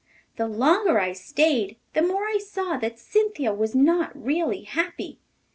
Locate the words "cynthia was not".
2.97-4.19